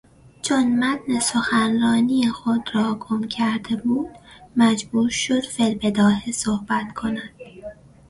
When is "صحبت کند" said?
6.31-7.29